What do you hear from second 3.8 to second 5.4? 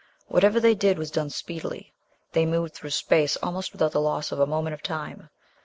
the loss of a moment of time."